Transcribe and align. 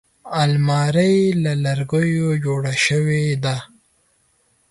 الماري 0.43 1.17
له 1.43 1.53
لرګیو 1.63 2.29
جوړه 2.45 2.73
شوې 2.85 3.25
ده 3.43 3.57